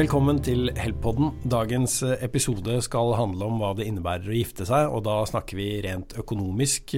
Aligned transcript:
Velkommen 0.00 0.38
til 0.40 0.70
Help-podden. 0.80 1.34
Dagens 1.52 1.98
episode 2.24 2.78
skal 2.80 3.10
handle 3.18 3.50
om 3.50 3.58
hva 3.60 3.74
det 3.76 3.84
innebærer 3.84 4.30
å 4.30 4.36
gifte 4.38 4.64
seg, 4.64 4.86
og 4.88 5.02
da 5.04 5.18
snakker 5.28 5.58
vi 5.58 5.66
rent 5.84 6.14
økonomisk. 6.16 6.94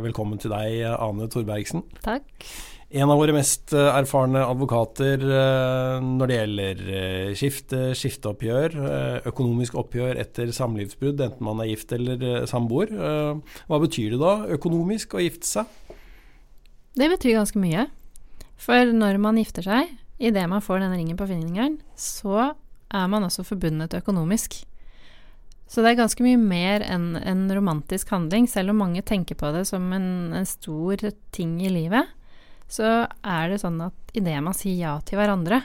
Velkommen 0.00 0.40
til 0.40 0.54
deg, 0.54 0.86
Ane 0.94 1.26
Torbergsen. 1.28 1.82
Takk. 2.06 2.46
En 2.96 3.12
av 3.12 3.20
våre 3.20 3.34
mest 3.36 3.74
erfarne 3.76 4.46
advokater 4.46 5.20
når 6.06 6.32
det 6.32 6.38
gjelder 6.38 6.80
skifte, 7.36 7.82
skifteoppgjør, 8.00 8.78
økonomisk 9.28 9.76
oppgjør 9.82 10.22
etter 10.24 10.54
samlivsbrudd, 10.56 11.20
enten 11.26 11.50
man 11.50 11.60
er 11.60 11.74
gift 11.74 11.92
eller 11.98 12.48
samboer. 12.48 12.94
Hva 13.68 13.82
betyr 13.84 14.16
det 14.16 14.22
da, 14.24 14.34
økonomisk, 14.56 15.18
å 15.18 15.26
gifte 15.26 15.50
seg? 15.58 16.00
Det 16.96 17.12
betyr 17.18 17.36
ganske 17.36 17.60
mye. 17.60 17.84
For 18.56 18.96
når 18.96 19.20
man 19.20 19.44
gifter 19.44 19.68
seg, 19.68 19.92
idet 20.18 20.46
man 20.48 20.64
får 20.64 20.82
denne 20.82 20.96
ringen 20.98 21.18
på 21.18 21.28
fingeren, 21.28 21.78
så 21.96 22.54
er 22.94 23.06
man 23.10 23.26
også 23.26 23.44
forbundet 23.46 23.96
økonomisk. 23.98 24.62
Så 25.66 25.82
det 25.82 25.92
er 25.92 26.02
ganske 26.02 26.22
mye 26.22 26.38
mer 26.38 26.84
enn 26.86 27.16
en 27.18 27.46
romantisk 27.50 28.12
handling. 28.14 28.46
Selv 28.46 28.70
om 28.70 28.78
mange 28.84 29.02
tenker 29.02 29.38
på 29.38 29.50
det 29.54 29.64
som 29.66 29.88
en, 29.92 30.32
en 30.36 30.46
stor 30.46 31.02
ting 31.34 31.58
i 31.64 31.72
livet, 31.72 32.06
så 32.70 33.06
er 33.06 33.50
det 33.50 33.60
sånn 33.62 33.80
at 33.82 34.14
idet 34.16 34.38
man 34.42 34.54
sier 34.56 34.78
ja 34.78 34.94
til 35.06 35.18
hverandre, 35.18 35.60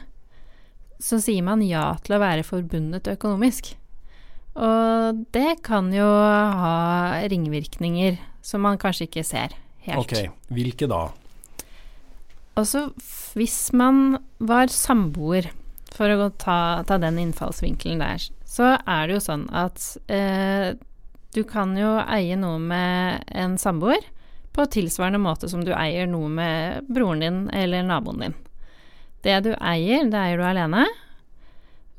så 1.02 1.18
sier 1.22 1.46
man 1.46 1.62
ja 1.66 1.92
til 2.06 2.18
å 2.18 2.22
være 2.22 2.46
forbundet 2.46 3.10
økonomisk. 3.14 3.74
Og 4.58 5.22
det 5.34 5.62
kan 5.66 5.90
jo 5.96 6.06
ha 6.06 7.22
ringvirkninger 7.32 8.20
som 8.46 8.66
man 8.66 8.82
kanskje 8.82 9.08
ikke 9.08 9.26
ser 9.26 9.56
helt. 9.86 10.02
Ok, 10.02 10.34
hvilke 10.54 10.90
da? 10.92 11.08
Også 12.60 12.90
hvis 13.38 13.72
man 13.78 14.20
var 14.40 14.72
samboer, 14.74 15.52
for 15.92 16.12
å 16.12 16.30
ta, 16.40 16.84
ta, 16.88 16.98
den 17.02 17.20
innfallsvinkelen 17.20 18.00
der, 18.02 18.24
så 18.48 18.76
er 18.80 19.08
det 19.08 19.18
jo 19.18 19.24
sånn 19.24 19.46
at 19.56 19.84
eh, 20.12 20.72
du 21.36 21.44
kan 21.48 21.76
jo 21.80 21.98
eie 22.02 22.38
noe 22.40 22.60
med 22.60 23.28
en 23.28 23.58
samboer 23.60 24.04
på 24.56 24.66
tilsvarende 24.72 25.20
måte 25.22 25.50
som 25.52 25.64
du 25.64 25.72
eier 25.76 26.10
noe 26.12 26.32
med 26.32 26.88
broren 26.92 27.24
din 27.24 27.40
eller 27.56 27.86
naboen 27.88 28.24
din. 28.26 28.36
Det 29.24 29.38
du 29.46 29.52
eier, 29.56 30.08
det 30.12 30.18
eier 30.18 30.42
du 30.42 30.46
alene. 30.48 30.88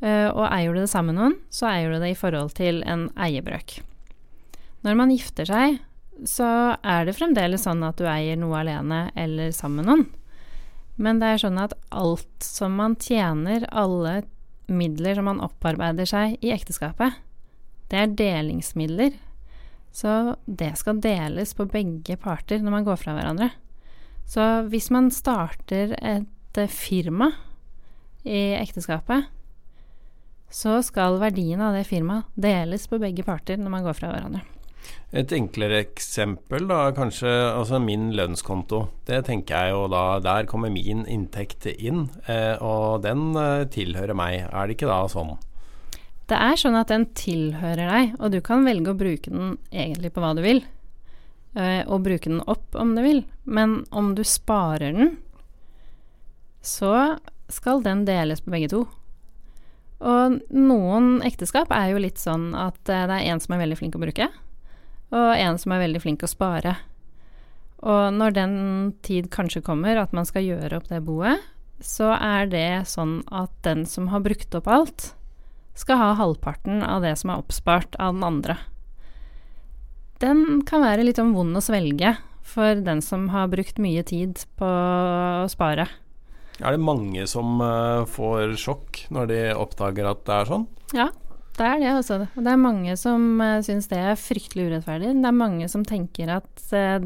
Eh, 0.03 0.29
og 0.29 0.45
eier 0.49 0.75
du 0.75 0.83
det 0.83 0.91
sammen 0.91 1.15
med 1.15 1.21
noen, 1.21 1.39
så 1.53 1.69
eier 1.71 1.93
du 1.93 2.01
det 2.03 2.13
i 2.13 2.19
forhold 2.19 2.57
til 2.59 2.83
en 2.89 3.07
eiebrøk. 3.15 3.79
Når 4.83 4.99
man 4.99 5.13
gifter 5.15 5.47
seg, 5.49 5.79
så 6.29 6.49
er 6.83 7.07
det 7.07 7.17
fremdeles 7.17 7.65
sånn 7.65 7.85
at 7.87 8.01
du 8.01 8.09
eier 8.11 8.37
noe 8.39 8.59
alene 8.61 9.07
eller 9.19 9.55
sammen 9.55 9.83
med 9.83 9.91
noen. 9.91 10.05
Men 11.01 11.21
det 11.23 11.33
er 11.33 11.43
sånn 11.43 11.61
at 11.61 11.75
alt 11.89 12.45
som 12.45 12.77
man 12.77 12.97
tjener, 13.01 13.65
alle 13.73 14.23
midler 14.73 15.17
som 15.19 15.29
man 15.29 15.43
opparbeider 15.45 16.09
seg 16.09 16.37
i 16.45 16.53
ekteskapet, 16.55 17.17
det 17.93 18.01
er 18.01 18.17
delingsmidler. 18.17 19.17
Så 19.93 20.37
det 20.47 20.73
skal 20.81 21.03
deles 21.05 21.53
på 21.57 21.69
begge 21.69 22.17
parter 22.21 22.63
når 22.63 22.77
man 22.79 22.87
går 22.87 23.01
fra 23.01 23.17
hverandre. 23.17 23.51
Så 24.29 24.45
hvis 24.73 24.89
man 24.95 25.11
starter 25.13 25.93
et 25.99 26.59
eh, 26.61 26.71
firma 26.73 27.33
i 28.25 28.55
ekteskapet, 28.57 29.29
så 30.53 30.79
skal 30.85 31.19
verdien 31.21 31.61
av 31.65 31.77
det 31.77 31.87
firmaet 31.89 32.29
deles 32.37 32.87
på 32.89 33.01
begge 33.03 33.25
parter 33.27 33.61
når 33.61 33.73
man 33.73 33.85
går 33.85 33.97
fra 33.99 34.13
hverandre. 34.13 34.45
Et 35.13 35.33
enklere 35.37 35.83
eksempel, 35.83 36.65
da, 36.71 36.87
kanskje 36.97 37.29
altså 37.29 37.77
min 37.83 38.11
lønnskonto. 38.17 38.87
Det 39.09 39.21
tenker 39.27 39.67
jeg 39.67 39.75
jo 39.75 39.83
da 39.93 40.05
Der 40.25 40.49
kommer 40.49 40.73
min 40.73 41.05
inntekt 41.05 41.67
inn, 41.73 42.07
eh, 42.25 42.57
og 42.57 43.03
den 43.05 43.35
eh, 43.37 43.67
tilhører 43.69 44.17
meg. 44.17 44.47
Er 44.49 44.67
det 44.67 44.79
ikke 44.79 44.89
da 44.89 45.03
sånn? 45.13 45.35
Det 46.33 46.39
er 46.39 46.57
sånn 46.57 46.79
at 46.79 46.89
den 46.89 47.11
tilhører 47.19 47.91
deg, 47.93 48.15
og 48.17 48.33
du 48.33 48.41
kan 48.41 48.65
velge 48.65 48.95
å 48.95 48.97
bruke 48.97 49.29
den 49.29 49.59
egentlig 49.69 50.15
på 50.15 50.23
hva 50.25 50.33
du 50.39 50.41
vil. 50.45 50.63
Eh, 51.53 51.83
og 51.85 52.07
bruke 52.07 52.31
den 52.31 52.41
opp 52.49 52.73
om 52.81 52.95
du 52.97 53.03
vil. 53.05 53.23
Men 53.45 53.83
om 53.93 54.15
du 54.17 54.25
sparer 54.25 54.97
den, 54.97 55.17
så 56.65 57.19
skal 57.53 57.85
den 57.85 58.07
deles 58.09 58.41
på 58.41 58.55
begge 58.55 58.71
to. 58.73 58.87
Og 60.03 60.41
noen 60.57 61.21
ekteskap 61.27 61.71
er 61.75 61.93
jo 61.93 62.01
litt 62.01 62.19
sånn 62.19 62.55
at 62.59 62.81
det 62.89 62.97
er 62.97 63.29
en 63.29 63.43
som 63.43 63.55
er 63.55 63.63
veldig 63.67 63.79
flink 63.79 63.99
å 63.99 64.03
bruke, 64.03 64.31
og 65.13 65.29
en 65.37 65.61
som 65.61 65.75
er 65.75 65.85
veldig 65.85 66.03
flink 66.03 66.25
å 66.25 66.31
spare. 66.31 66.77
Og 67.83 68.15
når 68.15 68.37
den 68.37 68.55
tid 69.03 69.29
kanskje 69.35 69.65
kommer 69.67 69.99
at 69.99 70.15
man 70.15 70.27
skal 70.29 70.47
gjøre 70.47 70.79
opp 70.79 70.91
det 70.91 71.03
boet, 71.05 71.43
så 71.83 72.13
er 72.15 72.47
det 72.51 72.87
sånn 72.91 73.21
at 73.35 73.53
den 73.67 73.85
som 73.91 74.09
har 74.13 74.23
brukt 74.23 74.55
opp 74.55 74.71
alt, 74.71 75.09
skal 75.75 75.99
ha 75.99 76.11
halvparten 76.19 76.83
av 76.85 77.03
det 77.03 77.17
som 77.19 77.33
er 77.33 77.41
oppspart 77.43 77.97
av 77.99 78.15
den 78.15 78.27
andre. 78.27 78.59
Den 80.23 80.63
kan 80.69 80.85
være 80.85 81.03
litt 81.09 81.19
sånn 81.19 81.35
vond 81.35 81.59
å 81.59 81.65
svelge 81.65 82.15
for 82.47 82.79
den 82.85 83.01
som 83.03 83.29
har 83.33 83.51
brukt 83.51 83.81
mye 83.83 84.05
tid 84.07 84.45
på 84.59 84.69
å 84.69 85.49
spare. 85.51 85.89
Er 86.63 86.77
det 86.77 86.85
mange 86.85 87.25
som 87.31 87.59
uh, 87.65 88.05
får 88.07 88.55
sjokk 88.61 89.07
når 89.11 89.31
de 89.31 89.41
oppdager 89.57 90.07
at 90.07 90.23
det 90.29 90.37
er 90.37 90.51
sånn? 90.53 90.69
Ja, 90.95 91.09
det 91.59 91.67
er 91.69 91.81
det, 91.83 91.91
altså. 91.93 92.19
Det 92.35 92.49
er 92.49 92.61
mange 92.61 92.97
som 93.01 93.27
uh, 93.43 93.61
syns 93.65 93.91
det 93.91 93.99
er 94.01 94.21
fryktelig 94.21 94.71
urettferdig. 94.71 95.13
Det 95.19 95.29
er 95.29 95.37
mange 95.37 95.69
som 95.69 95.85
tenker 95.87 96.33
at 96.39 96.65
uh, 96.73 97.05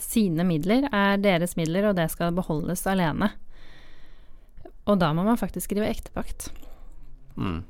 sine 0.00 0.46
midler 0.48 0.88
er 0.88 1.20
deres 1.20 1.56
midler, 1.60 1.90
og 1.90 1.98
det 1.98 2.08
skal 2.12 2.34
beholdes 2.36 2.86
alene. 2.88 3.30
Og 4.88 4.96
da 5.00 5.12
må 5.14 5.24
man 5.26 5.38
faktisk 5.38 5.68
skrive 5.68 5.90
ektepakt. 5.90 6.48
Mm. 7.36 7.60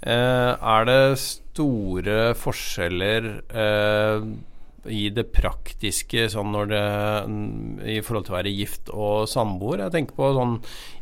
Eh, 0.00 0.52
er 0.56 0.86
det 0.88 1.20
store 1.20 2.32
forskjeller 2.40 3.26
eh, 3.52 4.28
i 4.88 5.08
det 5.12 5.26
praktiske 5.34 6.28
sånn 6.32 6.52
når 6.54 6.70
det 6.70 6.84
I 7.92 7.98
forhold 8.04 8.26
til 8.26 8.34
å 8.34 8.38
være 8.38 8.52
gift 8.54 8.90
og 8.94 9.28
samboer. 9.30 9.84
Jeg 9.84 9.94
tenker 9.96 10.16
på 10.16 10.30
sånn 10.36 10.56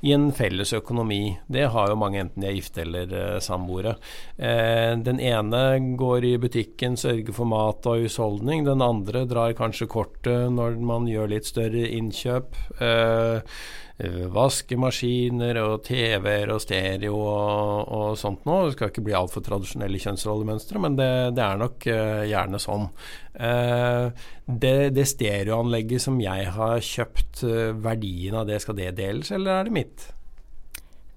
i 0.07 0.15
en 0.17 0.29
felles 0.35 0.73
økonomi. 0.77 1.39
Det 1.47 1.69
har 1.75 1.93
jo 1.93 1.99
mange, 2.01 2.23
enten 2.25 2.43
de 2.43 2.51
er 2.51 2.57
gifte 2.59 2.83
eller 2.85 3.15
eh, 3.15 3.41
samboere. 3.45 3.97
Eh, 4.37 4.95
den 5.05 5.21
ene 5.23 5.63
går 5.99 6.29
i 6.29 6.37
butikken, 6.43 6.99
sørger 6.99 7.35
for 7.37 7.51
mat 7.51 7.87
og 7.91 8.05
husholdning. 8.05 8.67
Den 8.69 8.85
andre 8.85 9.27
drar 9.29 9.57
kanskje 9.59 9.91
kortet 9.91 10.49
når 10.55 10.79
man 10.83 11.11
gjør 11.11 11.35
litt 11.35 11.51
større 11.51 11.87
innkjøp. 11.99 12.59
Eh, 12.83 13.59
vaskemaskiner 13.99 15.59
og 15.59 15.81
TV-er 15.89 16.53
og 16.55 16.61
stereo 16.63 17.17
og, 17.19 17.89
og, 17.91 18.11
sånt 18.21 18.45
nå. 18.47 18.59
Det 18.67 18.77
skal 18.77 18.93
ikke 18.93 19.05
bli 19.09 19.17
altfor 19.19 19.43
tradisjonelle 19.43 19.99
kjønnsrollemønstre, 20.05 20.83
men 20.85 20.99
det, 20.99 21.09
det, 21.35 21.43
er 21.43 21.59
nok 21.59 21.89
uh, 21.91 22.23
gjerne 22.29 22.61
sånn. 22.63 22.87
Uh, 23.35 24.15
det, 24.47 24.77
det 24.95 25.09
stereoanlegget 25.11 26.07
som 26.07 26.21
jeg 26.23 26.47
har 26.55 26.79
kjøpt, 26.79 27.43
uh, 27.43 27.75
verdien 27.83 28.39
av 28.39 28.47
det, 28.51 28.61
skal 28.63 28.79
det 28.79 28.93
deles, 29.01 29.33
eller 29.35 29.59
er 29.59 29.69
det 29.69 29.75
mitt? 29.81 30.09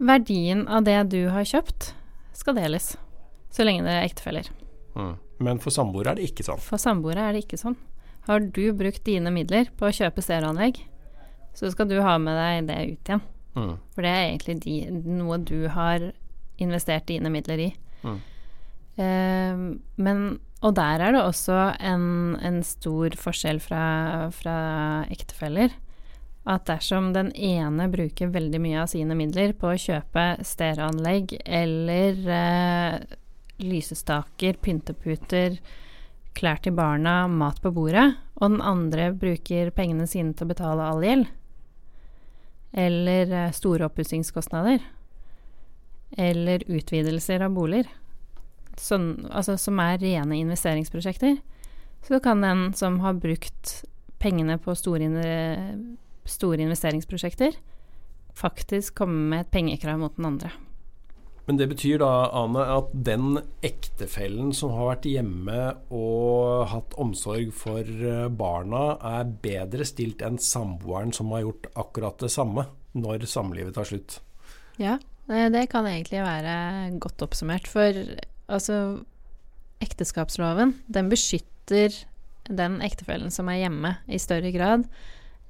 Verdien 0.01 0.65
av 0.65 0.87
det 0.89 0.97
du 1.13 1.21
har 1.29 1.45
kjøpt, 1.45 1.91
skal 2.33 2.57
deles. 2.57 2.95
Så 3.53 3.67
lenge 3.67 3.85
det 3.85 3.93
er 3.93 4.07
ektefeller. 4.07 4.49
Mm. 4.97 5.13
Men 5.41 5.61
for 5.61 5.73
samboere 5.73 6.13
er 6.15 6.17
det 6.17 6.31
ikke 6.31 6.45
sånn? 6.47 6.61
For 6.65 6.81
samboere 6.81 7.27
er 7.27 7.37
det 7.37 7.45
ikke 7.45 7.61
sånn. 7.61 7.77
Har 8.25 8.41
du 8.41 8.63
brukt 8.77 9.03
dine 9.05 9.33
midler 9.33 9.69
på 9.77 9.87
å 9.87 9.93
kjøpe 9.93 10.21
stereoanlegg, 10.21 10.81
så 11.57 11.71
skal 11.73 11.89
du 11.89 11.97
ha 12.03 12.17
med 12.21 12.37
deg 12.37 12.67
det 12.69 12.79
ut 12.93 13.11
igjen. 13.11 13.23
Mm. 13.57 13.73
For 13.91 14.05
det 14.05 14.11
er 14.11 14.25
egentlig 14.29 14.57
de, 14.63 14.75
noe 15.19 15.37
du 15.43 15.67
har 15.73 16.11
investert 16.61 17.09
dine 17.09 17.31
midler 17.33 17.65
i. 17.67 17.69
Mm. 18.05 18.19
Uh, 19.01 19.61
men 20.03 20.23
Og 20.61 20.75
der 20.77 21.01
er 21.01 21.15
det 21.15 21.21
også 21.23 21.71
en, 21.79 22.37
en 22.37 22.59
stor 22.63 23.15
forskjell 23.17 23.59
fra, 23.63 24.29
fra 24.35 24.57
ektefeller. 25.09 25.73
At 26.45 26.67
dersom 26.69 27.11
den 27.13 27.31
ene 27.33 27.87
bruker 27.89 28.29
veldig 28.33 28.61
mye 28.61 28.83
av 28.83 28.91
sine 28.93 29.17
midler 29.17 29.53
på 29.57 29.71
å 29.71 29.79
kjøpe 29.81 30.43
stereoanlegg 30.45 31.35
eller 31.45 32.21
uh, 32.29 33.17
lysestaker, 33.61 34.57
pynteputer, 34.61 35.57
klær 36.37 36.61
til 36.63 36.73
barna, 36.77 37.27
mat 37.27 37.59
på 37.61 37.73
bordet, 37.75 38.07
og 38.39 38.55
den 38.55 38.61
andre 38.65 39.11
bruker 39.13 39.69
pengene 39.75 40.07
sine 40.09 40.33
til 40.33 40.47
å 40.47 40.53
betale 40.53 40.87
all 40.87 41.03
gjeld, 41.05 41.29
eller 42.71 43.31
eh, 43.31 43.51
store 43.55 43.87
oppussingskostnader, 43.89 44.83
eller 46.17 46.63
utvidelser 46.67 47.43
av 47.45 47.55
boliger, 47.55 47.89
sånn, 48.79 49.27
altså, 49.31 49.57
som 49.59 49.79
er 49.83 49.99
rene 50.01 50.39
investeringsprosjekter, 50.39 51.37
så 52.07 52.19
kan 52.23 52.41
den 52.41 52.71
som 52.73 52.99
har 53.03 53.19
brukt 53.21 53.83
pengene 54.21 54.57
på 54.61 54.73
store, 54.77 55.09
store 56.25 56.65
investeringsprosjekter, 56.65 57.55
faktisk 58.37 58.95
komme 59.01 59.29
med 59.31 59.45
et 59.45 59.53
pengekrav 59.53 59.99
mot 60.01 60.15
den 60.17 60.29
andre. 60.33 60.51
Men 61.51 61.59
det 61.59 61.67
betyr 61.73 61.99
da, 61.99 62.09
Ane, 62.31 62.63
at 62.79 62.93
den 62.95 63.41
ektefellen 63.67 64.53
som 64.55 64.71
har 64.77 64.93
vært 64.93 65.09
hjemme 65.11 65.59
og 65.91 66.69
hatt 66.71 66.95
omsorg 66.95 67.51
for 67.51 67.83
eh, 67.83 68.29
barna, 68.31 68.95
er 69.19 69.35
bedre 69.43 69.83
stilt 69.83 70.23
enn 70.23 70.39
samboeren 70.39 71.11
som 71.11 71.35
har 71.35 71.43
gjort 71.43 71.67
akkurat 71.75 72.23
det 72.23 72.31
samme 72.31 72.69
når 72.95 73.27
samlivet 73.27 73.75
tar 73.75 73.89
slutt? 73.91 74.21
Ja, 74.79 74.95
Eh, 75.31 75.47
det 75.51 75.67
kan 75.71 75.87
egentlig 75.87 76.21
være 76.23 76.97
godt 76.99 77.23
oppsummert. 77.25 77.69
For 77.69 77.95
altså 78.51 79.01
Ekteskapsloven, 79.81 80.75
den 80.87 81.09
beskytter 81.09 81.95
den 82.49 82.81
ektefellen 82.85 83.31
som 83.33 83.49
er 83.49 83.63
hjemme, 83.63 83.95
i 84.05 84.19
større 84.21 84.51
grad 84.53 84.85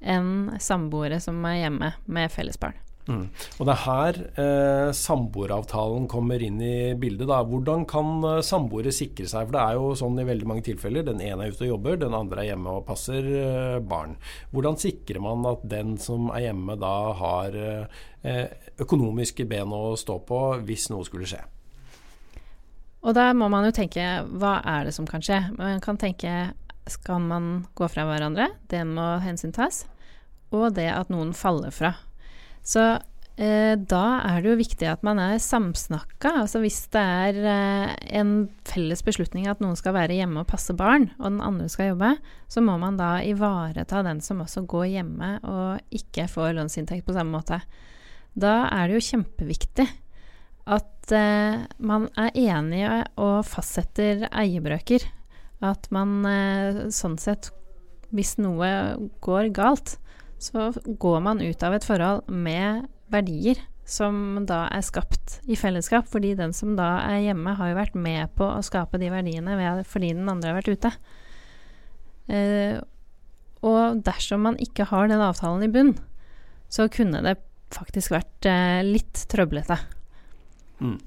enn 0.02 0.56
samboere 0.60 1.20
som 1.22 1.42
er 1.46 1.60
hjemme 1.64 1.92
med 2.10 2.32
felles 2.32 2.58
barn. 2.60 2.78
Mm. 3.10 3.24
Og 3.58 3.66
det 3.66 3.72
er 3.72 3.80
her 3.82 4.18
eh, 4.38 4.88
samboeravtalen 4.94 6.04
kommer 6.10 6.42
inn 6.44 6.60
i 6.62 6.94
bildet. 6.98 7.26
Da. 7.30 7.40
Hvordan 7.46 7.82
kan 7.90 8.22
eh, 8.28 8.42
samboere 8.46 8.92
sikre 8.94 9.26
seg? 9.26 9.48
For 9.48 9.56
det 9.56 9.62
er 9.62 9.78
jo 9.78 9.88
sånn 9.98 10.20
i 10.22 10.26
veldig 10.28 10.48
mange 10.48 10.66
tilfeller. 10.68 11.06
Den 11.08 11.22
ene 11.24 11.48
er 11.48 11.54
ute 11.54 11.66
og 11.66 11.72
jobber, 11.72 11.98
den 11.98 12.14
andre 12.14 12.44
er 12.44 12.52
hjemme 12.52 12.76
og 12.78 12.86
passer 12.86 13.26
eh, 13.26 13.78
barn. 13.82 14.14
Hvordan 14.54 14.78
sikrer 14.82 15.22
man 15.24 15.48
at 15.50 15.66
den 15.66 15.96
som 16.02 16.30
er 16.30 16.46
hjemme 16.46 16.78
da 16.78 16.94
har 17.18 17.58
eh, 17.58 18.46
økonomiske 18.82 19.48
ben 19.50 19.74
å 19.74 19.96
stå 19.98 20.20
på 20.28 20.44
hvis 20.62 20.86
noe 20.94 21.08
skulle 21.08 21.26
skje? 21.28 21.42
Og 23.02 23.16
da 23.18 23.32
må 23.34 23.48
man 23.50 23.66
jo 23.66 23.74
tenke 23.74 24.04
hva 24.30 24.60
er 24.62 24.86
det 24.86 24.94
som 24.94 25.08
kan 25.10 25.24
skje? 25.24 25.40
Man 25.56 25.82
kan 25.82 25.98
tenke 25.98 26.52
skal 26.90 27.18
man 27.22 27.64
gå 27.78 27.86
fra 27.90 28.06
hverandre? 28.06 28.48
Det 28.70 28.84
må 28.86 29.16
hensyntas. 29.22 29.84
Og 30.54 30.70
det 30.76 30.88
at 30.92 31.10
noen 31.10 31.32
faller 31.34 31.74
fra. 31.74 31.94
Så 32.62 32.82
eh, 33.36 33.74
da 33.76 34.04
er 34.26 34.42
det 34.42 34.52
jo 34.52 34.58
viktig 34.60 34.88
at 34.90 35.04
man 35.06 35.20
er 35.22 35.42
samsnakka. 35.42 36.34
Altså 36.44 36.62
hvis 36.62 36.80
det 36.94 37.02
er 37.02 37.38
eh, 37.52 37.94
en 38.20 38.34
felles 38.68 39.02
beslutning 39.06 39.48
at 39.50 39.62
noen 39.62 39.78
skal 39.78 39.96
være 39.96 40.16
hjemme 40.18 40.44
og 40.44 40.50
passe 40.50 40.74
barn, 40.78 41.10
og 41.18 41.26
den 41.28 41.42
andre 41.44 41.68
skal 41.72 41.92
jobbe, 41.92 42.14
så 42.52 42.64
må 42.64 42.76
man 42.80 42.98
da 43.00 43.16
ivareta 43.26 44.04
den 44.06 44.22
som 44.24 44.44
også 44.44 44.64
går 44.70 44.90
hjemme 44.96 45.34
og 45.42 45.96
ikke 46.02 46.28
får 46.30 46.54
lønnsinntekt 46.58 47.06
på 47.08 47.16
samme 47.16 47.34
måte. 47.34 47.62
Da 48.32 48.62
er 48.72 48.88
det 48.88 49.00
jo 49.00 49.08
kjempeviktig 49.10 49.88
at 50.72 51.12
eh, 51.12 51.64
man 51.82 52.06
er 52.16 52.30
enige 52.38 53.02
og 53.20 53.42
fastsetter 53.48 54.28
eiebrøker. 54.30 55.04
At 55.62 55.88
man 55.94 56.22
eh, 56.26 56.86
sånn 56.94 57.18
sett, 57.22 57.50
hvis 58.14 58.36
noe 58.42 58.70
går 59.24 59.50
galt, 59.54 59.96
så 60.42 60.70
går 60.84 61.20
man 61.24 61.42
ut 61.42 61.62
av 61.62 61.76
et 61.76 61.86
forhold 61.86 62.26
med 62.28 62.88
verdier 63.12 63.60
som 63.88 64.44
da 64.48 64.64
er 64.72 64.84
skapt 64.86 65.40
i 65.50 65.56
fellesskap, 65.58 66.06
fordi 66.10 66.34
den 66.38 66.54
som 66.56 66.76
da 66.78 66.96
er 67.04 67.26
hjemme, 67.26 67.56
har 67.58 67.72
jo 67.72 67.78
vært 67.78 67.98
med 67.98 68.32
på 68.38 68.46
å 68.46 68.62
skape 68.64 69.00
de 69.02 69.10
verdiene 69.12 69.58
ved, 69.58 69.82
fordi 69.90 70.14
den 70.16 70.30
andre 70.30 70.52
har 70.52 70.60
vært 70.60 70.72
ute. 70.72 70.92
Eh, 72.32 72.78
og 73.62 74.02
dersom 74.06 74.46
man 74.46 74.58
ikke 74.62 74.88
har 74.90 75.10
den 75.10 75.22
avtalen 75.22 75.66
i 75.66 75.72
bunn, 75.72 75.96
så 76.72 76.88
kunne 76.92 77.22
det 77.26 77.36
faktisk 77.74 78.14
vært 78.14 78.48
eh, 78.48 78.80
litt 78.86 79.26
trøblete. 79.32 79.78
Mm. 80.82 80.98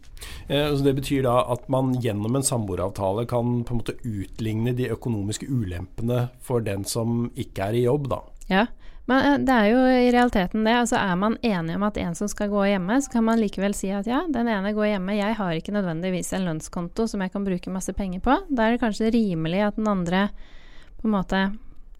Eh, 0.47 0.71
det 0.85 0.93
betyr 0.99 1.25
da 1.25 1.39
at 1.51 1.67
man 1.71 1.93
gjennom 2.03 2.37
en 2.37 2.45
samboeravtale 2.45 3.25
kan 3.29 3.61
på 3.65 3.73
en 3.73 3.81
måte 3.81 3.97
utligne 4.03 4.75
de 4.77 4.91
økonomiske 4.93 5.49
ulempene 5.51 6.27
for 6.43 6.63
den 6.63 6.85
som 6.87 7.29
ikke 7.35 7.71
er 7.71 7.79
i 7.79 7.85
jobb, 7.87 8.09
da. 8.13 8.21
Ja, 8.51 8.65
men 9.09 9.25
eh, 9.25 9.37
det 9.45 9.55
er 9.55 9.69
jo 9.69 9.83
i 9.85 10.11
realiteten 10.13 10.65
det. 10.65 10.75
Altså 10.81 10.97
Er 10.99 11.15
man 11.19 11.37
enig 11.45 11.77
om 11.77 11.85
at 11.87 11.99
en 12.01 12.17
som 12.17 12.29
skal 12.31 12.51
gå 12.53 12.65
hjemme, 12.71 12.97
så 13.01 13.11
kan 13.13 13.27
man 13.27 13.41
likevel 13.41 13.75
si 13.77 13.91
at 13.93 14.09
ja, 14.09 14.23
den 14.31 14.49
ene 14.51 14.73
går 14.75 14.95
hjemme, 14.95 15.17
jeg 15.17 15.37
har 15.39 15.53
ikke 15.57 15.75
nødvendigvis 15.75 16.33
en 16.33 16.47
lønnskonto 16.49 17.07
som 17.11 17.23
jeg 17.23 17.33
kan 17.33 17.45
bruke 17.45 17.73
masse 17.73 17.93
penger 17.93 18.23
på. 18.25 18.39
Da 18.49 18.67
er 18.67 18.75
det 18.75 18.83
kanskje 18.83 19.13
rimelig 19.13 19.61
at 19.67 19.79
den 19.79 19.89
andre 19.91 20.27
på 20.99 21.09
en 21.09 21.15
måte 21.17 21.41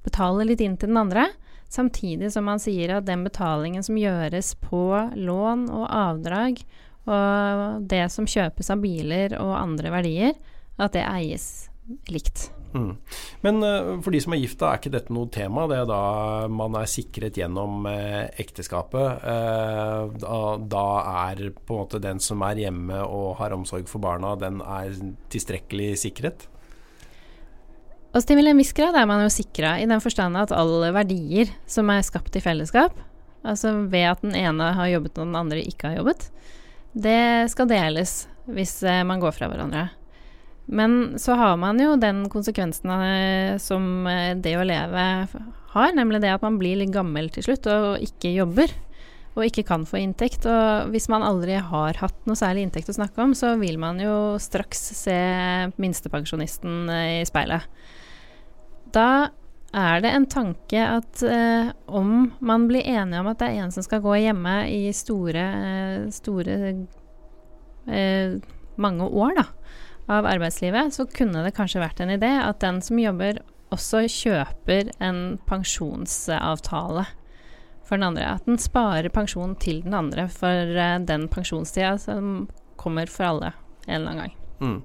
betaler 0.06 0.50
litt 0.50 0.64
inn 0.66 0.78
til 0.78 0.92
den 0.94 1.02
andre. 1.02 1.30
Samtidig 1.70 2.32
som 2.34 2.46
man 2.48 2.62
sier 2.62 2.98
at 2.98 3.08
den 3.08 3.26
betalingen 3.26 3.84
som 3.84 3.98
gjøres 3.98 4.54
på 4.62 4.86
lån 5.18 5.68
og 5.74 5.88
avdrag, 5.90 6.62
og 7.06 7.86
det 7.90 8.06
som 8.14 8.26
kjøpes 8.30 8.72
av 8.74 8.82
biler 8.82 9.36
og 9.38 9.54
andre 9.60 9.94
verdier, 9.94 10.38
at 10.82 10.96
det 10.98 11.06
eies 11.06 11.68
likt. 12.10 12.50
Mm. 12.76 12.98
Men 13.46 13.64
uh, 13.64 13.92
for 14.04 14.12
de 14.12 14.20
som 14.20 14.34
er 14.36 14.42
gifta, 14.42 14.68
er 14.68 14.82
ikke 14.82 14.92
dette 14.92 15.14
noe 15.16 15.30
tema? 15.32 15.64
Det 15.72 15.78
er 15.80 15.88
da 15.88 16.00
man 16.52 16.76
er 16.76 16.90
sikret 16.92 17.40
gjennom 17.40 17.88
uh, 17.88 18.26
ekteskapet. 18.42 19.24
Da, 20.20 20.40
da, 20.60 20.88
er 21.30 21.54
på 21.56 21.78
en 21.78 21.86
måte 21.86 22.02
den 22.04 22.20
som 22.24 22.44
er 22.46 22.66
hjemme 22.66 23.00
og 23.06 23.38
har 23.40 23.56
omsorg 23.56 23.88
for 23.90 24.04
barna, 24.04 24.34
den 24.40 24.60
er 24.60 24.92
tilstrekkelig 25.34 25.94
sikret? 26.04 26.48
Altså 28.16 28.32
Til 28.32 28.48
en 28.48 28.60
viss 28.60 28.76
grad 28.76 28.96
er 28.96 29.08
man 29.10 29.24
jo 29.24 29.32
sikra, 29.32 29.76
i 29.80 29.88
den 29.90 30.04
forstand 30.04 30.40
at 30.40 30.54
alle 30.56 30.92
verdier 30.96 31.52
som 31.68 31.90
er 31.92 32.06
skapt 32.06 32.36
i 32.40 32.44
fellesskap, 32.44 32.96
altså 33.44 33.74
ved 33.92 34.08
at 34.12 34.24
den 34.24 34.38
ene 34.40 34.72
har 34.78 34.94
jobbet 34.94 35.20
og 35.20 35.28
den 35.28 35.40
andre 35.40 35.64
ikke 35.64 35.92
har 35.92 36.00
jobbet, 36.00 36.30
det 36.96 37.52
skal 37.52 37.68
deles 37.68 38.24
hvis 38.48 38.80
man 39.08 39.20
går 39.20 39.36
fra 39.36 39.50
hverandre. 39.52 39.90
Men 40.66 41.20
så 41.22 41.36
har 41.38 41.58
man 41.62 41.80
jo 41.80 41.94
den 42.02 42.26
konsekvensen 42.34 42.90
eh, 42.96 43.58
som 43.62 44.08
eh, 44.10 44.34
det 44.38 44.56
å 44.58 44.66
leve 44.66 45.04
har, 45.76 45.94
nemlig 45.94 46.24
det 46.24 46.34
at 46.34 46.46
man 46.46 46.58
blir 46.58 46.80
litt 46.80 46.94
gammel 46.96 47.30
til 47.34 47.46
slutt 47.46 47.70
og 47.70 48.04
ikke 48.04 48.34
jobber. 48.34 48.74
Og 49.36 49.44
ikke 49.50 49.66
kan 49.68 49.84
få 49.84 50.00
inntekt. 50.00 50.46
Og 50.48 50.94
hvis 50.94 51.10
man 51.12 51.26
aldri 51.26 51.58
har 51.60 51.98
hatt 52.00 52.22
noe 52.24 52.40
særlig 52.40 52.64
inntekt 52.66 52.90
å 52.90 52.96
snakke 52.96 53.20
om, 53.20 53.34
så 53.36 53.58
vil 53.60 53.76
man 53.82 54.00
jo 54.00 54.38
straks 54.40 54.80
se 54.96 55.18
minstepensjonisten 55.82 56.88
eh, 56.90 57.10
i 57.20 57.26
speilet. 57.28 57.68
Da 58.96 59.10
er 59.76 60.00
det 60.06 60.12
en 60.16 60.28
tanke 60.32 60.80
at 60.80 61.24
eh, 61.28 61.74
om 61.92 62.32
man 62.40 62.70
blir 62.70 62.88
enige 62.88 63.20
om 63.20 63.28
at 63.28 63.42
det 63.42 63.52
er 63.52 63.66
en 63.66 63.76
som 63.76 63.84
skal 63.84 64.04
gå 64.06 64.16
hjemme 64.24 64.56
i 64.72 64.94
store, 64.96 65.46
store 66.16 66.56
eh, 67.92 68.38
mange 68.80 69.10
år, 69.10 69.36
da, 69.42 69.50
av 70.12 70.28
arbeidslivet, 70.30 70.94
så 70.94 71.08
kunne 71.10 71.44
det 71.46 71.56
kanskje 71.58 71.82
vært 71.82 72.02
en 72.04 72.14
idé 72.14 72.32
at 72.42 72.62
den 72.64 72.82
som 72.86 73.02
jobber, 73.02 73.42
også 73.74 74.04
kjøper 74.12 74.92
en 75.04 75.40
pensjonsavtale 75.50 77.08
for 77.86 77.98
den 77.98 78.08
andre. 78.12 78.28
At 78.38 78.46
den 78.48 78.60
sparer 78.62 79.10
pensjon 79.14 79.56
til 79.62 79.82
den 79.84 79.98
andre 79.98 80.28
for 80.32 80.76
uh, 80.78 81.00
den 81.02 81.26
pensjonstida 81.34 81.96
som 82.02 82.46
kommer 82.80 83.10
for 83.12 83.30
alle 83.32 83.56
en 83.88 83.96
eller 83.98 84.12
annen 84.12 84.22
gang. 84.24 84.38
Mm. 84.62 84.78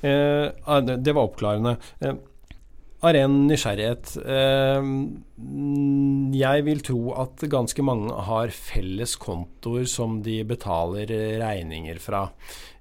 Eh, 0.00 0.80
det 0.80 1.12
var 1.12 1.22
oppklarende. 1.22 1.76
Eh, 2.00 2.14
av 3.00 3.14
ren 3.16 3.36
nysgjerrighet. 3.48 4.12
Eh, 4.20 4.88
jeg 6.40 6.64
vil 6.66 6.82
tro 6.84 7.00
at 7.20 7.44
ganske 7.52 7.84
mange 7.84 8.14
har 8.28 8.52
felles 8.54 9.16
kontoer 9.20 9.86
som 9.88 10.20
de 10.24 10.40
betaler 10.48 11.12
regninger 11.40 12.00
fra. 12.02 12.26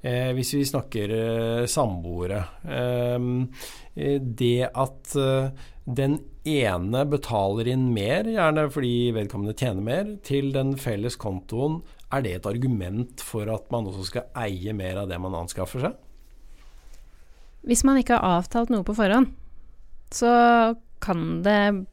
Eh, 0.01 0.31
hvis 0.35 0.53
vi 0.57 0.65
snakker 0.67 1.15
eh, 1.15 1.67
samboere. 1.71 2.43
Det 3.99 4.67
at 4.67 5.15
den 5.89 6.13
ene 6.47 7.01
betaler 7.09 7.67
inn 7.71 7.89
mer, 7.91 8.27
gjerne 8.29 8.67
fordi 8.71 9.09
vedkommende 9.15 9.55
tjener 9.57 9.83
mer, 9.83 10.13
til 10.23 10.53
den 10.55 10.75
felles 10.79 11.17
kontoen, 11.19 11.81
er 12.13 12.23
det 12.25 12.35
et 12.37 12.47
argument 12.49 13.21
for 13.21 13.49
at 13.51 13.67
man 13.73 13.89
også 13.89 14.07
skal 14.07 14.29
eie 14.39 14.73
mer 14.77 15.01
av 15.01 15.11
det 15.11 15.19
man 15.21 15.35
anskaffer 15.37 15.83
seg? 15.83 15.97
Hvis 17.67 17.83
man 17.83 17.99
ikke 17.99 18.15
har 18.15 18.39
avtalt 18.39 18.71
noe 18.71 18.85
på 18.87 18.95
forhånd, 18.95 19.33
så 20.13 20.75
kan 21.03 21.43
det 21.45 21.85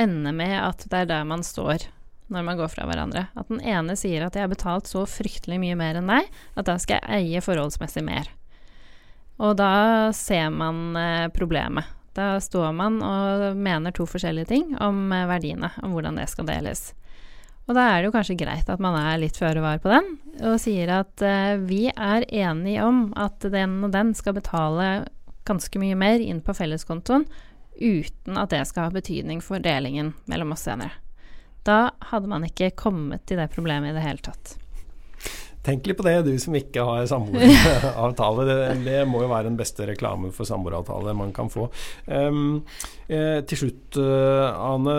ende 0.00 0.32
med 0.32 0.56
at 0.58 0.84
det 0.90 1.04
er 1.04 1.10
der 1.10 1.24
man 1.28 1.42
står 1.44 1.88
når 2.30 2.44
man 2.46 2.58
går 2.60 2.70
fra 2.70 2.86
hverandre. 2.86 3.26
At 3.34 3.48
den 3.50 3.60
ene 3.60 3.96
sier 3.98 4.24
at 4.24 4.34
'jeg 4.34 4.46
har 4.46 4.52
betalt 4.54 4.86
så 4.86 5.02
fryktelig 5.02 5.58
mye 5.58 5.74
mer 5.74 5.98
enn 5.98 6.06
deg, 6.06 6.28
at 6.56 6.66
da 6.66 6.76
skal 6.78 7.00
jeg 7.00 7.10
eie 7.10 7.40
forholdsmessig 7.42 8.04
mer'. 8.06 8.30
Og 9.40 9.56
da 9.56 10.12
ser 10.12 10.50
man 10.50 10.96
eh, 10.96 11.28
problemet. 11.28 11.84
Da 12.14 12.38
står 12.38 12.72
man 12.76 13.02
og 13.02 13.56
mener 13.56 13.90
to 13.90 14.06
forskjellige 14.06 14.46
ting 14.46 14.76
om 14.78 15.12
eh, 15.12 15.26
verdiene, 15.26 15.72
om 15.82 15.94
hvordan 15.94 16.20
det 16.20 16.28
skal 16.28 16.46
deles. 16.46 16.92
Og 17.70 17.74
da 17.74 17.86
er 17.86 18.00
det 18.00 18.10
jo 18.10 18.14
kanskje 18.16 18.38
greit 18.38 18.68
at 18.68 18.82
man 18.82 18.96
er 18.98 19.20
litt 19.22 19.38
føre 19.38 19.62
var 19.62 19.78
på 19.78 19.92
den, 19.92 20.18
og 20.42 20.58
sier 20.58 20.90
at 20.90 21.22
uh, 21.22 21.54
vi 21.62 21.84
er 21.92 22.24
enige 22.26 22.82
om 22.82 23.12
at 23.14 23.38
den 23.46 23.84
og 23.86 23.92
den 23.94 24.10
skal 24.18 24.34
betale 24.34 25.06
ganske 25.50 25.82
mye 25.82 25.98
mer 25.98 26.22
inn 26.22 26.40
på 26.44 26.54
felleskontoen 26.56 27.26
uten 27.80 28.38
at 28.38 28.52
det 28.52 28.64
skal 28.68 28.88
ha 28.88 28.94
betydning 28.94 29.42
for 29.44 29.62
delingen 29.62 30.14
mellom 30.30 30.54
oss 30.54 30.66
senere. 30.68 30.94
Da 31.66 31.90
hadde 32.12 32.30
man 32.30 32.46
ikke 32.46 32.72
kommet 32.78 33.26
til 33.28 33.40
det 33.40 33.50
problemet 33.52 33.92
i 33.92 33.96
det 33.98 34.04
hele 34.04 34.24
tatt. 34.24 34.56
Tenk 35.60 35.84
litt 35.84 35.98
på 35.98 36.06
det, 36.06 36.14
du 36.24 36.32
som 36.40 36.54
ikke 36.56 36.84
har 36.88 37.04
samboeravtale. 37.10 38.46
Det, 38.48 38.54
det, 38.86 39.00
må 39.08 39.20
jo 39.20 39.28
være 39.28 39.50
den 39.50 39.58
beste 39.58 39.84
reklamen 39.90 40.32
for 40.32 40.48
samboeravtale 40.48 41.12
man 41.16 41.34
kan 41.36 41.50
få. 41.52 41.66
Um, 42.08 42.62
eh, 43.12 43.42
til 43.44 43.66
slutt, 43.66 43.98
uh, 44.00 44.48
Ane. 44.56 44.96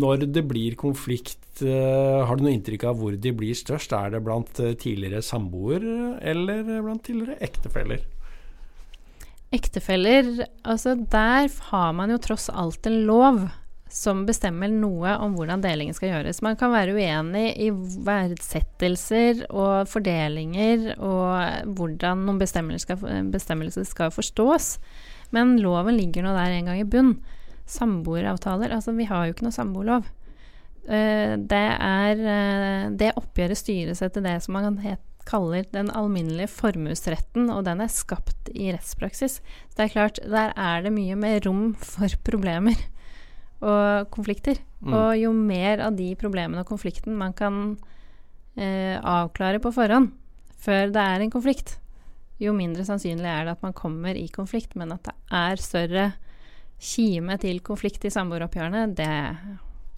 Når 0.00 0.24
det 0.32 0.46
blir 0.48 0.78
konflikt, 0.80 1.44
uh, 1.60 2.24
har 2.24 2.40
du 2.40 2.46
noe 2.46 2.54
inntrykk 2.56 2.88
av 2.88 2.96
hvor 3.02 3.18
de 3.20 3.34
blir 3.36 3.58
størst? 3.58 3.92
Er 3.92 4.16
det 4.16 4.22
blant 4.24 4.62
uh, 4.64 4.72
tidligere 4.72 5.20
samboer 5.26 5.84
eller 6.32 6.64
blant 6.72 7.04
tidligere 7.04 7.36
ektefeller? 7.44 8.00
Ektefeller, 9.52 10.46
altså 10.64 10.94
der 10.96 11.50
har 11.68 11.90
man 11.92 12.12
jo 12.12 12.20
tross 12.22 12.48
alt 12.48 12.86
en 12.88 13.02
lov 13.08 13.42
som 13.92 14.22
bestemmer 14.24 14.70
noe 14.72 15.12
om 15.20 15.34
hvordan 15.36 15.60
delingen 15.60 15.92
skal 15.96 16.14
gjøres. 16.14 16.40
Man 16.44 16.56
kan 16.56 16.72
være 16.72 16.94
uenig 16.96 17.50
i 17.60 17.68
verdsettelser 18.06 19.44
og 19.50 19.90
fordelinger 19.92 20.94
og 20.96 21.68
hvordan 21.76 22.24
noen 22.24 22.40
bestemmelser 22.40 22.96
skal, 22.96 23.28
bestemmelser 23.34 23.84
skal 23.88 24.14
forstås, 24.14 24.78
men 25.36 25.58
loven 25.60 25.98
ligger 25.98 26.24
nå 26.24 26.32
der 26.36 26.56
en 26.56 26.72
gang 26.72 26.80
i 26.80 26.88
bunn. 26.88 27.14
Samboeravtaler 27.68 28.72
Altså, 28.74 28.96
vi 28.96 29.06
har 29.08 29.26
jo 29.26 29.36
ikke 29.36 29.46
noe 29.46 29.54
samboerlov. 29.54 30.08
Uh, 30.82 31.38
det 31.38 31.62
er 31.78 32.18
uh, 32.18 32.86
Det 32.98 33.12
oppgjøret 33.14 33.60
styres 33.60 34.02
etter 34.02 34.24
det 34.24 34.34
som 34.42 34.56
man 34.58 34.80
het, 34.82 35.02
kaller 35.28 35.66
den 35.70 35.90
alminnelige 35.94 36.50
formuesretten, 36.50 37.46
og 37.54 37.62
den 37.68 37.82
er 37.84 37.92
skapt 37.92 38.50
i 38.54 38.72
rettspraksis. 38.74 39.38
Så 39.38 39.78
det 39.78 39.84
er 39.84 39.92
klart, 39.94 40.18
der 40.26 40.50
er 40.58 40.82
det 40.82 40.94
mye 40.94 41.14
mer 41.18 41.38
rom 41.46 41.72
for 41.78 42.10
problemer 42.26 42.78
og 43.62 44.10
konflikter. 44.14 44.58
Mm. 44.82 44.96
Og 44.98 45.12
jo 45.20 45.30
mer 45.36 45.84
av 45.86 45.94
de 45.98 46.08
problemene 46.18 46.64
og 46.64 46.72
konflikten 46.72 47.14
man 47.14 47.36
kan 47.38 47.60
eh, 48.58 48.98
avklare 48.98 49.62
på 49.62 49.70
forhånd 49.74 50.10
før 50.62 50.90
det 50.94 51.02
er 51.02 51.22
en 51.22 51.32
konflikt, 51.32 51.76
jo 52.42 52.52
mindre 52.54 52.84
sannsynlig 52.86 53.26
er 53.26 53.46
det 53.46 53.56
at 53.56 53.64
man 53.64 53.74
kommer 53.74 54.18
i 54.18 54.28
konflikt. 54.30 54.76
Men 54.78 54.94
at 54.94 55.06
det 55.06 55.14
er 55.30 55.62
større 55.62 56.06
kime 56.82 57.36
til 57.42 57.60
konflikt 57.62 58.06
i 58.06 58.12
samboeroppgjørene, 58.14 58.88
det 58.98 59.10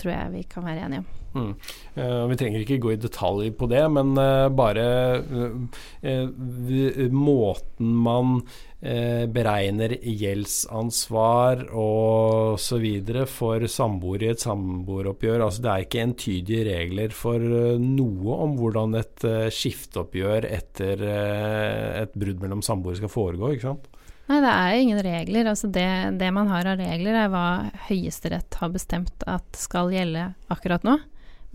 tror 0.00 0.16
jeg 0.16 0.34
vi 0.34 0.46
kan 0.50 0.66
være 0.66 0.86
enige 0.88 1.04
om. 1.04 1.12
Mm. 1.34 1.54
Uh, 1.98 2.24
vi 2.30 2.36
trenger 2.38 2.62
ikke 2.62 2.78
gå 2.82 2.92
i 2.94 3.00
detalj 3.02 3.48
på 3.58 3.66
det, 3.70 3.82
men 3.90 4.14
uh, 4.18 4.46
bare 4.54 4.86
uh, 5.24 7.08
måten 7.10 7.98
man 8.04 8.38
beregner 8.84 9.94
gjeldsansvar 10.04 11.62
og 11.72 12.58
så 12.60 12.76
videre 12.82 13.22
for 13.24 13.64
samboere 13.64 14.26
i 14.26 14.32
et 14.34 14.42
samboeroppgjør. 14.44 15.40
Altså, 15.40 15.62
det 15.64 15.70
er 15.70 15.86
ikke 15.86 16.02
entydige 16.02 16.66
regler 16.68 17.14
for 17.16 17.40
noe 17.80 18.36
om 18.44 18.58
hvordan 18.58 18.98
et 19.00 19.24
skifteoppgjør 19.56 20.50
etter 20.52 21.06
et 21.08 22.12
brudd 22.12 22.44
mellom 22.44 22.60
samboere 22.60 23.00
skal 23.00 23.14
foregå. 23.14 23.54
ikke 23.54 23.70
sant? 23.70 23.88
Nei, 24.24 24.38
det 24.40 24.50
er 24.50 24.78
ingen 24.80 25.02
regler. 25.04 25.50
Altså 25.50 25.68
det, 25.68 25.88
det, 26.20 26.30
man 26.32 26.48
har 26.48 26.68
av 26.70 26.80
regler, 26.80 27.18
er 27.18 27.32
hva 27.32 27.46
Høyesterett 27.90 28.56
har 28.60 28.72
bestemt 28.72 29.26
at 29.28 29.58
skal 29.60 29.92
gjelde 29.92 30.30
akkurat 30.52 30.86
nå. 30.86 30.96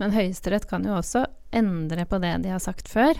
Men 0.00 0.14
Høyesterett 0.14 0.68
kan 0.70 0.86
jo 0.86 0.94
også 1.00 1.24
endre 1.56 2.06
på 2.08 2.20
det 2.22 2.36
de 2.44 2.54
har 2.54 2.62
sagt 2.62 2.88
før. 2.88 3.18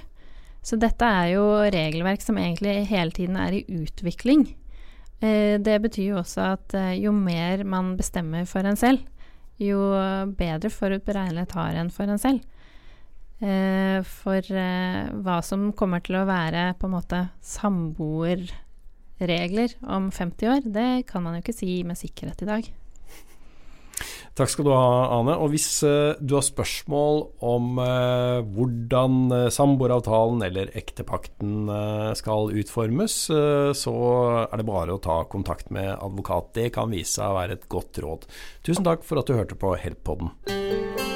Så 0.63 0.79
dette 0.81 1.05
er 1.05 1.35
jo 1.35 1.45
regelverk 1.73 2.23
som 2.23 2.39
egentlig 2.39 2.85
hele 2.91 3.15
tiden 3.17 3.39
er 3.41 3.59
i 3.59 3.65
utvikling. 3.81 4.47
Eh, 5.21 5.57
det 5.61 5.81
betyr 5.85 6.13
jo 6.13 6.21
også 6.21 6.47
at 6.55 6.77
eh, 6.77 6.95
jo 7.01 7.13
mer 7.17 7.65
man 7.69 7.95
bestemmer 7.99 8.47
for 8.49 8.65
en 8.65 8.79
selv, 8.79 9.03
jo 9.61 9.77
bedre 10.39 10.71
forutberegnelighet 10.73 11.53
har 11.59 11.77
en 11.77 11.91
for 11.93 12.09
en 12.09 12.21
selv. 12.21 12.41
Eh, 13.41 14.01
for 14.05 14.45
hva 15.25 15.39
som 15.45 15.71
kommer 15.77 16.05
til 16.05 16.21
å 16.21 16.27
være 16.29 16.71
på 16.81 16.89
en 16.89 16.95
måte 16.95 17.21
samboer 17.45 18.47
regler 19.29 19.75
om 19.83 20.11
50 20.15 20.53
år, 20.55 20.69
det 20.69 20.91
kan 21.11 21.25
man 21.25 21.37
jo 21.37 21.45
ikke 21.45 21.57
si 21.57 21.81
med 21.87 21.99
sikkerhet 22.01 22.45
i 22.47 22.51
dag. 22.51 22.71
Takk 24.39 24.53
skal 24.53 24.65
du 24.65 24.71
ha, 24.73 25.19
Ane. 25.19 25.35
Og 25.43 25.51
hvis 25.53 25.67
uh, 25.85 26.17
du 26.23 26.37
har 26.39 26.45
spørsmål 26.47 27.25
om 27.45 27.81
uh, 27.83 28.41
hvordan 28.55 29.19
uh, 29.35 29.51
samboeravtalen 29.53 30.41
eller 30.47 30.73
ektepakten 30.79 31.69
skal 32.17 32.55
utformes, 32.57 33.19
så 33.77 33.97
er 34.47 34.61
det 34.61 34.69
bare 34.69 34.97
å 34.97 35.03
ta 35.03 35.21
kontakt 35.31 35.71
med 35.75 35.93
advokat. 35.93 36.53
Det 36.57 36.71
kan 36.75 36.93
vise 36.95 37.19
seg 37.19 37.29
å 37.29 37.39
være 37.41 37.59
et 37.59 37.69
godt 37.73 38.01
råd. 38.03 38.27
Tusen 38.67 38.87
takk 38.87 39.07
for 39.07 39.21
at 39.21 39.29
du 39.29 39.37
hørte 39.37 39.59
på 39.59 39.77
Help-podden. 39.83 41.10